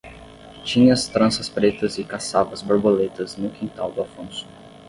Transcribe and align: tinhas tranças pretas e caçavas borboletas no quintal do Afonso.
tinhas 0.65 1.07
tranças 1.07 1.47
pretas 1.47 1.99
e 1.99 2.03
caçavas 2.03 2.63
borboletas 2.63 3.37
no 3.37 3.51
quintal 3.51 3.91
do 3.91 4.01
Afonso. 4.01 4.47